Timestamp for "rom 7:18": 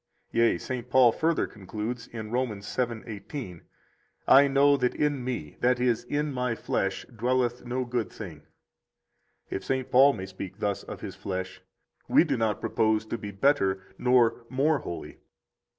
2.31-3.61